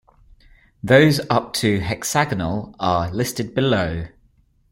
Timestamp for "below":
3.53-4.07